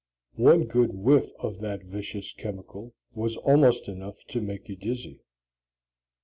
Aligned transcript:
One 0.37 0.63
good 0.63 0.95
whiff 0.95 1.29
of 1.37 1.59
that 1.59 1.83
vicious 1.83 2.33
chemical 2.33 2.95
was 3.13 3.37
almost 3.37 3.87
enough 3.87 4.15
to 4.29 4.41
make 4.41 4.67
you 4.67 4.75
dizzy. 4.75 5.21